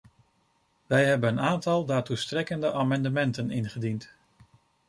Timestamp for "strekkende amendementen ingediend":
2.15-4.09